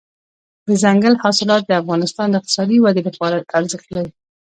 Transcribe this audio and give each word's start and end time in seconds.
دځنګل 0.67 1.13
حاصلات 1.23 1.63
د 1.65 1.71
افغانستان 1.81 2.27
د 2.29 2.35
اقتصادي 2.39 2.77
ودې 2.79 3.01
لپاره 3.09 3.35
ارزښت 3.59 3.87
لري. 3.95 4.11